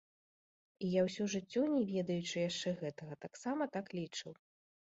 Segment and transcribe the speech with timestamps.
[0.85, 4.31] І я ўсё жыццё, не ведаючы яшчэ гэтага, таксама так лічыў.